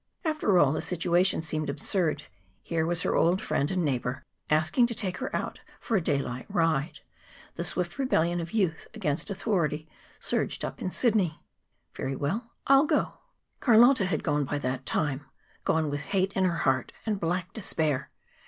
[0.25, 2.23] After all, the situation seemed absurd.
[2.63, 6.47] Here was her old friend and neighbor asking to take her out for a daylight
[6.49, 7.01] ride.
[7.53, 9.87] The swift rebellion of youth against authority
[10.19, 11.43] surged up in Sidney.
[11.95, 13.19] "Very well; I'll go."
[13.59, 15.23] Carlotta had gone by that time
[15.65, 18.09] gone with hate in her heart and black despair.